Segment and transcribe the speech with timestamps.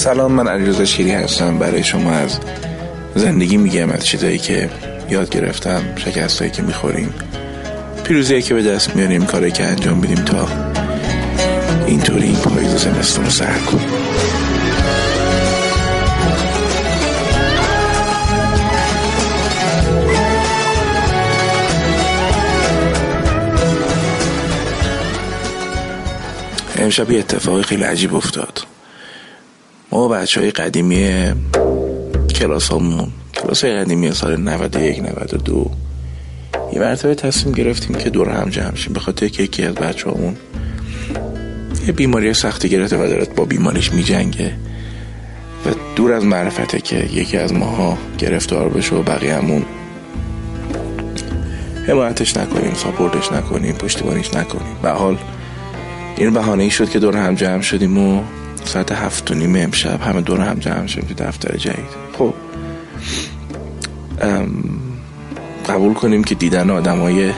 [0.00, 1.58] سلام من علیرضا شیری هستم.
[1.58, 2.38] برای شما از
[3.14, 4.70] زندگی میگم از چیزایی که
[5.10, 7.14] یاد گرفتم شکستایی که می‌خوریم.
[8.04, 10.48] پیروزی که به دست میاریم کاری که انجام بدیم تا
[11.86, 13.88] اینطوری این پاییز زمستون رو سر کنیم.
[26.78, 28.69] امشب یه اتفاقی خیلی عجیب افتاد.
[29.92, 31.32] ما بچه های قدیمی
[32.34, 35.70] کلاس همون کلاس های قدیمی سال 91 92
[36.72, 38.92] یه مرتبه تصمیم گرفتیم که دور هم جمع شیم.
[38.92, 40.36] به خاطر که یکی از بچه همون
[41.86, 44.52] یه بیماری سختی گرفته و دارد با بیماریش می جنگه
[45.66, 49.64] و دور از معرفته که یکی از ماها گرفتار بشه و بقیه همون
[51.86, 54.76] حمایتش نکنیم ساپورتش نکنیم پشتیبانیش نکنیم.
[54.82, 55.18] به حال
[56.16, 58.22] این بهانه ای شد که دور هم جمع شدیم و
[58.70, 61.90] ساعت هفت و نیم امشب همه دور هم جمع شدیم تو دفتر جدید.
[62.18, 62.34] خب
[65.68, 67.32] قبول کنیم که دیدن آدم های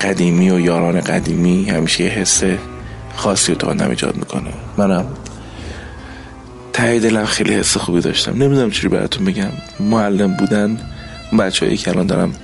[0.00, 2.42] قدیمی و یاران قدیمی همیشه یه حس
[3.16, 4.50] خاصی رو تو آدم ایجاد می‌کنه.
[4.76, 5.06] منم
[6.72, 8.42] ته دلم خیلی حس خوبی داشتم.
[8.42, 9.50] نمی‌دونم چی براتون بگم.
[9.80, 10.78] معلم بودن
[11.38, 12.34] بچه هایی که الان دارم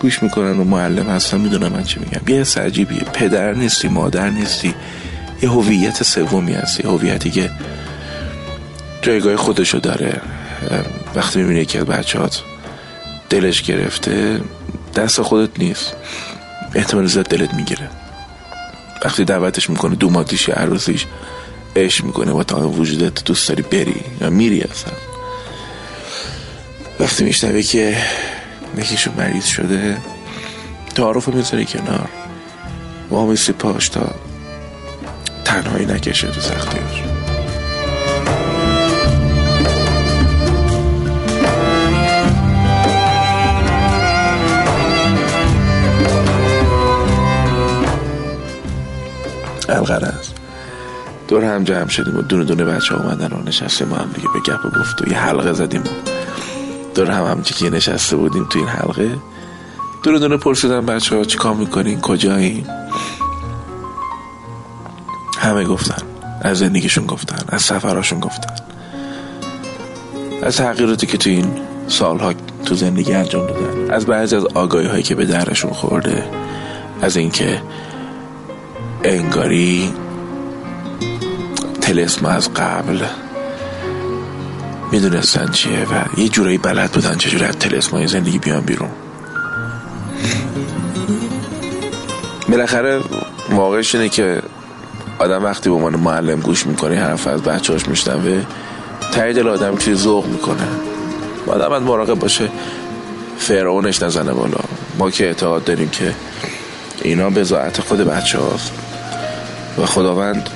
[0.00, 2.34] گوش می‌کنن و معلم هستن می‌دونم من چی میگم.
[2.34, 3.00] یه حس عجیبیه.
[3.00, 4.74] پدر نیستی مادر نیستی.
[5.42, 7.50] یه هویت سومی هستی هویتی که
[9.02, 10.20] جایگاه خودشو داره.
[11.14, 12.42] وقتی می‌بینی از بچهات
[13.30, 14.40] دلش گرفته
[14.96, 15.96] دست خودت نیست.
[16.74, 17.88] احتمال زیاد دلت می‌گیره.
[19.04, 21.06] وقتی دعوتش می‌کنه دو مادیش یا عروسیش
[21.76, 24.92] عشق می‌کنه با تمام وجودت دوست داری بری یا میری اصلا.
[27.00, 27.96] وقتی میشنوه که
[28.78, 29.96] یکیشون مریض شده
[30.94, 32.08] تعارف می‌ذاری کنار.
[33.10, 34.14] وامیسی پاش تا
[35.50, 37.02] تنهایی نکشه تو سختیش
[49.68, 50.34] است.
[51.28, 54.40] دور هم جمع شدیم و دونه دونه بچه اومدن و نشستیم ما هم دیگه به
[54.40, 55.82] گپ گفت و یه حلقه زدیم.
[56.94, 59.18] دور هم هم که نشسته بودیم تو این حلقه.
[60.02, 62.66] دونه دونه پرسیدن بچه ها چیکار می‌کنین؟ کجایین
[65.40, 66.02] همه گفتن.
[66.40, 68.54] از زندگیشون گفتن از سفراشون گفتن.
[70.42, 71.52] از تغییراتی که تو این
[71.88, 72.32] سالها
[72.64, 73.90] تو زندگی انجام دادن.
[73.90, 76.24] از بعضی از آگاهی هایی که به درشون خورده.
[77.02, 77.62] از اینکه
[79.04, 79.92] انگاری
[81.80, 83.00] تلسم از قبل
[84.92, 88.90] می‌دونستن چیه و یه جورایی بلد بودن چجوری از تلسم های زندگی بیان بیرون.
[92.48, 93.00] بالاخره
[93.50, 94.42] واقعش اینه که
[95.20, 98.44] آدم وقتی به عنوان معلم گوش می‌کنه حرف از بچهاش میشنوه
[99.12, 100.66] تایی دل آدم که ذوق می‌کنه.
[101.46, 102.48] آدم از مراقب باشه.
[103.38, 104.58] فرعونش نزنه بالا.
[104.98, 106.14] ما که اعتقاد داریم که
[107.02, 108.72] اینا به ذات خود بچه هاست
[109.78, 110.50] و خداوند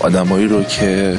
[0.00, 1.18] آدمایی رو که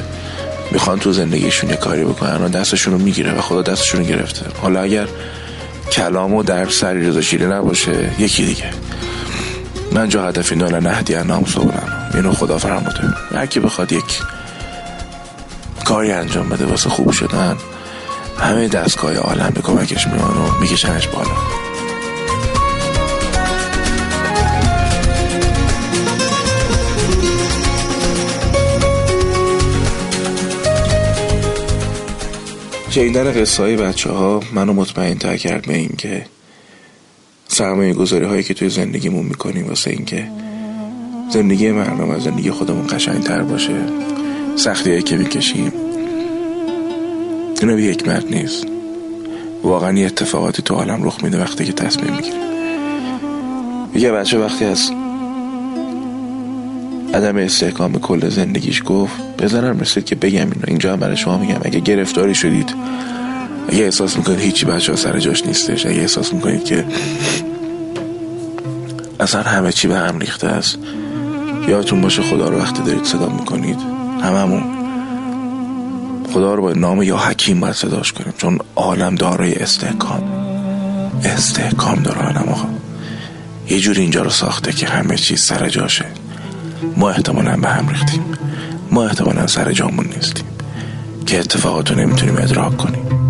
[0.70, 4.46] می‌خوان تو زندگیشون کاری بکنن و دستشون رو می‌گیره و خدا دستشون رو گرفته.
[4.62, 5.08] حالا اگر
[5.92, 8.70] کلام و در سری رضا نباشه یکی دیگه.
[9.92, 13.14] من جا هدفی نال نهدی نام سولم اینو خدا فرموده.
[13.32, 14.22] هر کی بخواد یک
[15.84, 17.56] کاری انجام بده واسه خوب شدن
[18.38, 21.30] همه دستگاه عالم به کمکش میان و میکشنش بالا.
[32.90, 36.26] شنیدن قصه های بچه ها منو مطمئن تر کرد به این که
[37.48, 40.28] سرمایه گذاری هایی که توی زندگیمون می‌کنیم واسه این که
[41.30, 43.74] زندگی مردم و زندگی خودمون قشنگ تر باشه.
[44.56, 45.72] سختی هایی که می‌کشیم.
[47.60, 48.66] اینو به حکمت نیست.
[49.62, 52.40] واقعا یه اتفاقاتی تو عالم رخ میده وقتی که تصمیم می‌گیریم.
[53.94, 54.90] یه بچه وقتی از
[57.14, 60.64] عدم استحکام کل زندگیش گفت بزنم رسید که بگم اینو.
[60.66, 61.60] اینجا هم برای شما میگم.
[61.62, 62.74] اگه گرفتاری شدید
[63.68, 66.84] اگه احساس می‌کنید هیچی بچه ها سر جاش نیستش اگه احساس می‌کنید که
[69.20, 70.78] اصلا همه چی به هم ریخته است
[71.68, 73.78] یادتون باشه خدا رو وقتی دارید صدا می‌کنید
[74.22, 74.62] هممون
[76.32, 80.22] خدا رو با نام یا حکیم باید صداش کنیم چون عالم دارای استحکام.
[81.24, 82.68] استحکام داره عالم آقا.
[83.70, 86.04] یه جور اینجا رو ساخته که همه چیز سر جاشه.
[86.96, 88.22] ما احتمالا به هم ریختیم.
[88.90, 90.44] ما احتمالا سر جامون نیستیم.
[91.26, 93.27] که اتفاقاتو نمی‌تونیم ادراک کنیم.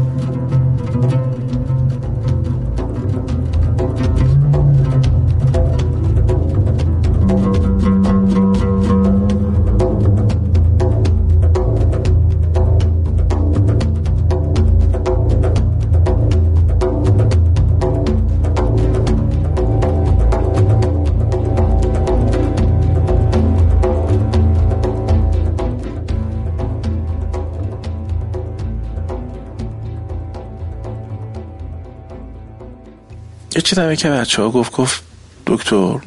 [33.58, 35.02] پیچیدم که بچه ها گفت گفت
[35.46, 35.99] دکتر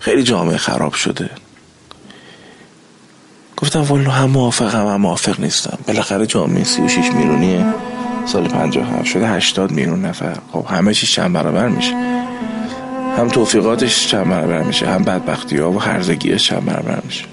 [0.00, 1.30] خیلی جامعه خراب شده.
[3.56, 5.78] گفتم والا هم موافقم هم موافق نیستم.
[5.86, 7.64] بالاخره جامعه 36 میلیونی
[8.26, 10.36] سال 57 شده 80 میلیون نفر.
[10.52, 11.94] خب همه چیز چند برابر میشه.
[13.18, 17.24] هم توفیقاتش چند برابر میشه هم بدبختی ها و هرزگیش چند برابر میشه.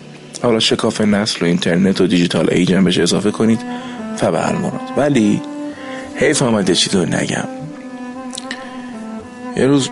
[0.44, 3.60] حالا شکاف نسل و اینترنت و دیجیتال ایجن بهش اضافه کنید
[4.18, 5.42] فبه مراد ولی
[6.16, 7.61] حیف آمده چی رو نگم.
[9.58, 9.90] یه روز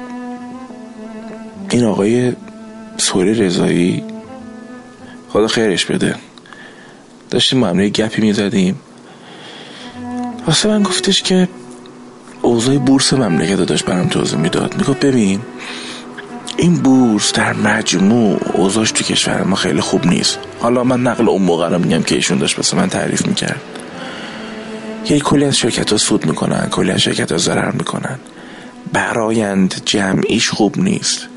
[1.70, 2.34] این آقای
[2.98, 4.04] سوری رضایی
[5.30, 6.16] خدا خیرش بده.
[7.30, 8.80] داشتیم با گپی می‌زدیم.
[10.48, 11.48] واسه من گفتش که
[12.42, 14.78] اوضاع بورس مملکت داشت برام توضیح می‌داد.
[14.78, 15.42] می‌گفت ببین
[16.58, 20.40] این بورس در مجموع اوضاعش تو کشور ما خیلی خوب نیست.
[20.60, 23.62] حالا من نقل اون موقع رو میگم که ایشون داشت بس من تعریف می‌کرد.
[25.10, 28.20] یه کلی از شرکت ها سود می‌کنن کلی از شرکت ها ضرر می‌کنن.
[28.94, 31.28] برایند جمعیش خوب نیست.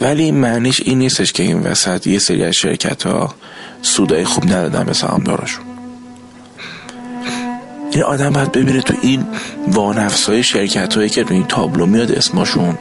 [0.00, 3.34] ولی معنیش این نیستش که این وسط یه سری از شرکت ها
[3.82, 5.64] سودای خوب ندادن به سهامدارشون
[7.90, 9.26] این آدم باید ببینه تو این
[9.68, 12.78] وانفسای شرکت هایی که تو این تابلو میاد اسمشون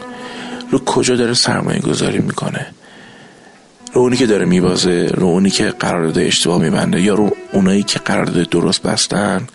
[0.71, 2.68] رو کجا داره سرمایه گذاری می‌کنه؟
[3.94, 8.00] رو اونی که داره میبازه رو اونی که قرارداد اشتباه میبنده یا رو اونایی که
[8.00, 9.48] قرارداد درست بستن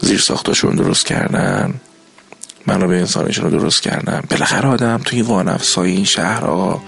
[0.00, 1.74] زیر ساختاشون درست کردن؟
[2.66, 6.82] منابع انسانیشون رو درست کردن بالاخره آدم توی وانفسای این شهرها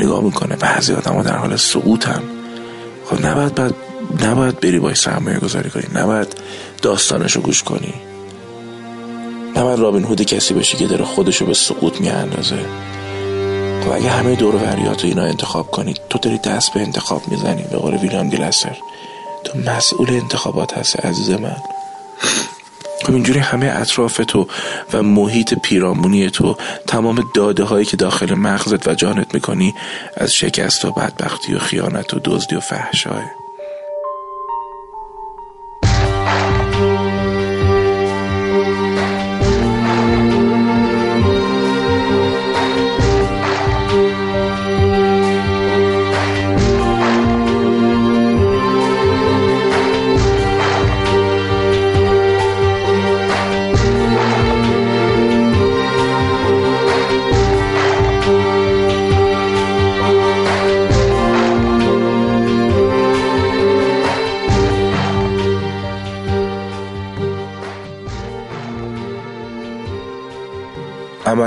[0.00, 0.56] نگاه می‌کنه.
[0.56, 2.22] بعضی آدم ها در حال سقوطن.
[3.06, 3.74] خب نباید باید
[4.24, 5.84] نباید بری باید سرمایه گذاری کنی.
[5.94, 6.28] نباید
[6.82, 7.94] داستانش رو گوش کنی.
[9.56, 12.58] نباید رابین هود کسی بشی که داره خودشو به سقوط میاندازه.
[13.84, 17.62] خب اگه همه دور وریات اینا انتخاب کنید تو داری دست به انتخاب می‌زنی.
[17.62, 18.76] به قول ویلیام دیلسر
[19.44, 21.56] تو مسئول انتخابات هستی عزیز من.
[23.14, 24.46] اینجوری همه اطراف تو
[24.92, 26.56] و محیط پیرامونی تو
[26.86, 29.74] تمام داده هایی که داخل مغزت و جانت می‌کنی
[30.16, 33.37] از شکست و بدبختی و خیانت و دزدی و فحشاه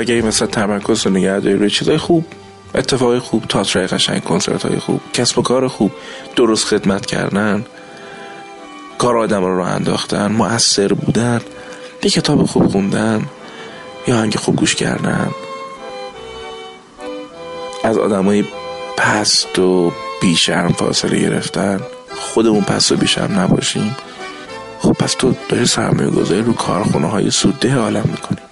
[0.10, 2.26] این مثلا تمرکز رو نگه داری روی چیزای خوب
[2.76, 5.92] اتفاقی خوب تاترای قشنگ کنسرت های خوب کسب و کار خوب
[6.36, 7.66] درست خدمت کردن
[8.98, 11.42] کار آدم رو انداختن مؤثر بودن
[12.04, 13.26] یه کتاب خوب خوندن
[14.08, 15.32] یا هنگ خوب گوش کردن.
[17.84, 18.44] از آدمای
[18.98, 21.80] پست و بیشرم فاصله گرفتن.
[22.16, 23.96] خودمون پست و بیشرم نباشیم.
[24.80, 28.51] خب پس تو داری سرمایه گذاری رو کارخونه های سودده عالم می‌کنی.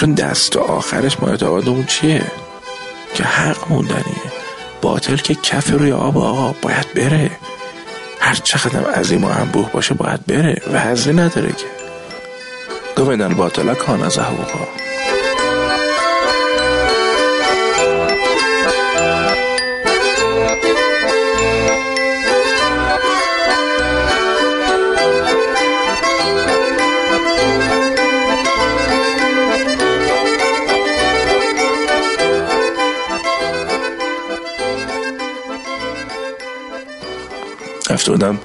[0.00, 2.22] چون دست آخرش ما اعتقادمون چیه؟
[3.14, 4.32] که حق موندنیه.
[4.82, 7.30] باطل که کف روی آب آقا باید بره.
[8.20, 10.62] هر چقدر عظیم و انبوه باشه باید بره.
[10.72, 11.66] وزنی نداره که.
[12.96, 14.18] گوین الباطل کان از
[38.00, 38.38] رفته بودم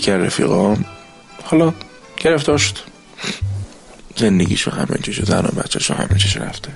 [0.00, 0.84] که رفیقام.
[1.44, 1.72] حالا
[2.16, 2.78] گرفتار شد.
[4.16, 6.72] زندگیشو همه چیشو زن و بچهشو همه چیشو رفته.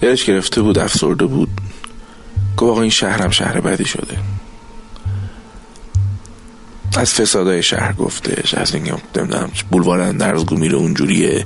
[0.00, 1.48] دلش گرفته بود افسرده بود.
[2.56, 4.18] گفت آقا این شهرم شهر بدی شده.
[6.96, 11.44] از فسادای شهر گفتش از این نمی‌دونم بولوار اندرزگو میره اونجوریه.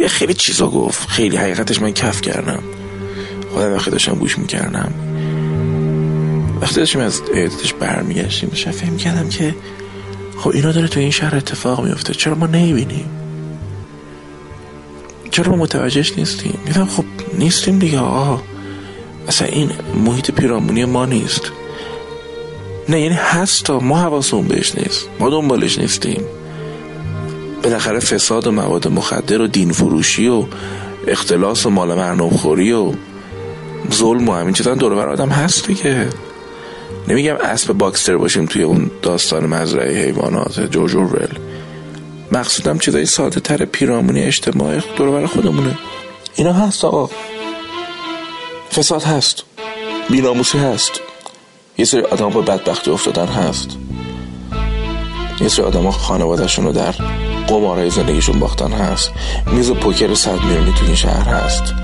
[0.00, 1.08] یه خیلی چیزا گفت.
[1.08, 2.62] خیلی حقیقتش من کف کردم.
[3.52, 5.07] خودم وقتی داشتم گوش می‌کردم.
[6.60, 9.54] وقتی داشتیم از عیدتش برمیگشتیم داشتم فهم کردم که
[10.38, 13.10] خب اینا داره تو این شهر اتفاق میفته چرا ما نمی‌بینیم؟
[15.30, 17.04] چرا ما متوجهش نیستیم؟ میگم خب
[17.38, 18.42] نیستیم دیگه آقا
[19.28, 19.70] اصلا این
[20.04, 21.52] محیط پیرامونی ما نیست.
[22.88, 26.22] نه یعنی هست ما حواسمون بهش نیست ما دنبالش نیستیم.
[27.62, 30.44] بالاخره فساد و مواد مخدر و دین فروشی و
[31.06, 32.92] اختلاس و مال مردم خوری و
[33.94, 36.08] ظلم و همین چیزا دور بر آدم هست دیگه.
[37.08, 41.38] نمیگم اسب باکستر باشیم توی اون داستان مزرعه حیوانات جورج اورول
[42.32, 45.78] مقصودم چیزای ساده تر پیرامونی اجتماعی دور خودمونه.
[46.34, 47.10] اینا هست آقا.
[48.72, 49.42] فساد هست.
[50.10, 51.00] بیناموسی هست.
[51.78, 53.68] یه سری آدم با بدبختی افتادن هست.
[55.40, 56.94] یه سری آدم ها خانوادهشون رو در
[57.48, 59.10] قمارای زندگیشون باختن هست.
[59.52, 61.74] میز پوکر صد میلیونی تو این شهر هست.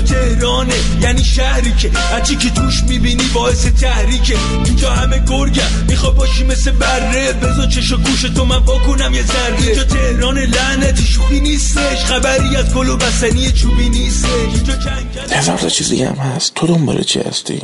[0.00, 4.36] تهرانه یعنی شهری که هرچی که توش می‌بینی باعث تحریکه.
[4.64, 7.32] اینجا همه گرگم میخوا باشی مثل بره.
[7.32, 9.62] بزن چش و گوش تو من بکنم یه ذره.
[9.62, 12.04] اینجا تهران لعنتی شوخی نیستش.
[12.04, 14.28] خبری از گل و بسنی چوبی نیستش.
[14.54, 16.54] اینجا چیز دیگه هم هست.
[16.54, 17.62] تو دنبال چی هستی؟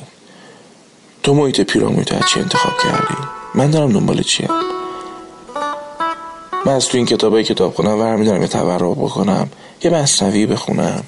[1.23, 3.15] تو محیط پیرامونی از چی انتخاب کردی؟
[3.55, 4.49] من دارم دنبال چیم
[6.67, 9.49] من از تو این کتابه کتاب کنم ور میدارم یه تبرع بکنم
[9.85, 11.05] یه مصنوی بخونم.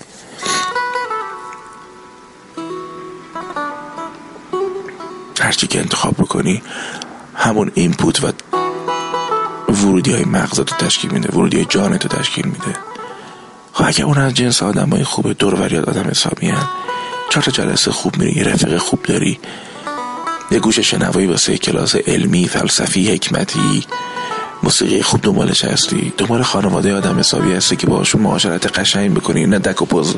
[5.54, 6.62] هرچی که انتخاب بکنی
[7.34, 8.32] همون اینپوت و
[9.72, 12.76] ورودی های مغزت رو تشکیل میده ورودی های جانت رو تشکیل میده.
[13.72, 16.68] خب اگه اون از جنس آدم های خوبه دور وریاد آدم حسابی هن.
[17.30, 19.38] چهار تا جلسه خوب میری یه رفق خوب داری.
[20.50, 23.86] یه گوش شنوایی واسه کلاس علمی فلسفی حکمتی.
[24.62, 26.12] موسیقی خوب دنبالش هستی.
[26.18, 30.14] دنبال خانواده آدم حسابی هستی که باشون معاشرت قشنگ بکنی نه دک و پوز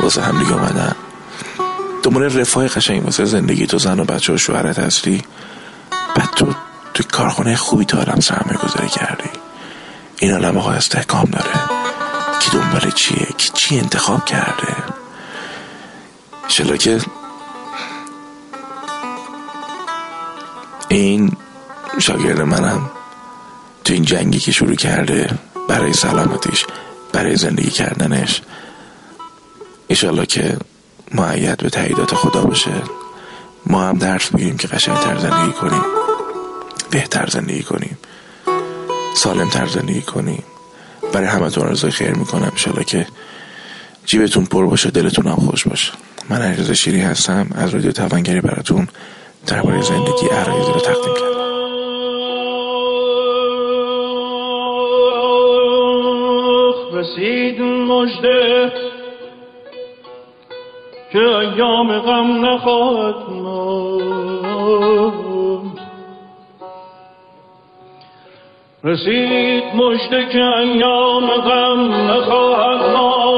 [0.00, 0.94] واسه هم دیگه اومدن.
[2.02, 5.22] دنبال رفاه قشنگ واسه زندگی تو زن و بچه و شوهرت هستی؟
[6.16, 6.54] بعد تو
[6.94, 9.30] توی کارخونه خوبی تا آدم سرمایه گذاری کردی.
[10.18, 11.50] این عالم های استحکام داره.
[12.40, 14.74] کی دنبال چیه؟ کی چی انتخاب کرده؟
[16.48, 17.00] شلا که
[20.88, 21.36] این
[21.98, 22.90] شاگرد منم
[23.84, 25.30] تو این جنگی که شروع کرده
[25.68, 26.66] برای سلامتیش
[27.12, 28.42] برای زندگی کردنش.
[29.88, 30.56] ایشالله که
[31.14, 32.70] معید به تاییدات خدا باشه.
[33.66, 35.82] ما هم درس بگیریم که قشنگتر زندگی کنیم.
[36.90, 37.98] بهتر زندگی کنیم.
[39.14, 40.42] سالمتر زندگی کنیم.
[41.12, 42.48] برای همتون آرزوی خیر می‌کنم.
[42.50, 43.06] انشالله که
[44.06, 45.92] جیبتون پر باشه دلتون هم خوش باشه.
[46.28, 47.46] من علیرضا شیری هستم.
[47.54, 48.88] از رادیو توانگری براتون
[49.46, 51.38] درباره زندگی عرایزی رو تقدیم کردم.
[56.92, 58.87] رسید مجده
[61.12, 64.78] که ایام غم نخواهد ماند
[68.84, 73.28] رسید مجده که ایام غم نخواهد ماند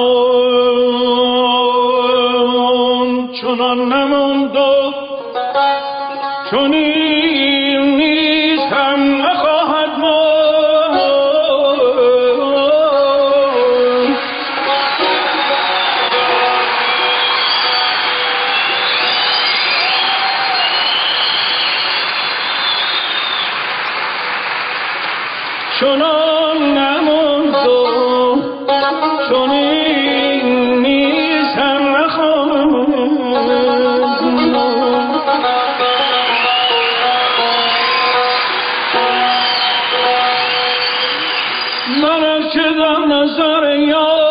[3.32, 3.92] چنان
[42.08, 44.29] از که در نظر یار.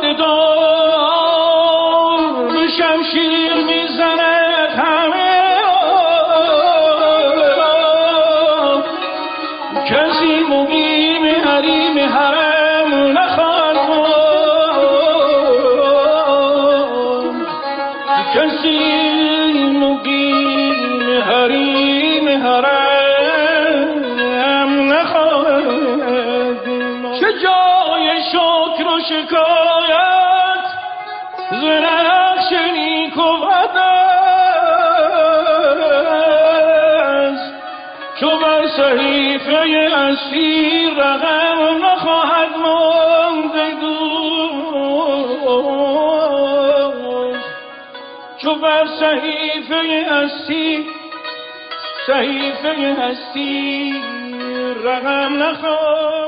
[0.00, 0.14] به
[2.68, 3.39] شمشیر
[38.90, 39.60] صحیفه
[39.96, 44.60] اسیر رقم نخواهد ماند دور
[48.42, 50.86] تو بر صحیفه هستی
[52.06, 53.94] صحیفه هستی
[54.84, 56.19] رقم نخور